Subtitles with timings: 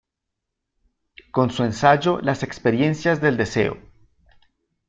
[1.31, 3.77] Con su ensayo "Las experiencias del deseo.